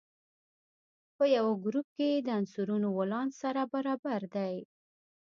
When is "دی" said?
4.35-4.55